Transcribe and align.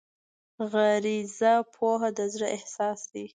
غریزي 0.71 1.53
پوهه 1.73 2.09
د 2.17 2.19
زړه 2.33 2.47
احساس 2.57 2.99
دی. 3.13 3.25